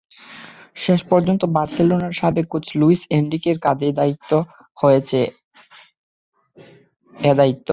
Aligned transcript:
শেষ 0.75 0.99
পর্যন্ত 1.11 1.41
বার্সেলোনার 1.55 2.13
সাবেক 2.13 2.45
কোচ 2.49 2.65
লুইস 2.75 3.01
এনরিকের 3.11 3.57
কাঁধেই 3.59 3.93
দেওয়া 3.97 4.39
হয়েছে 4.77 5.19
এ 7.15 7.31
দায়িত্ব। 7.39 7.69